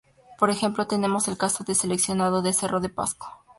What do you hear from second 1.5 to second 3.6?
del seleccionado de Cerro de Pasco.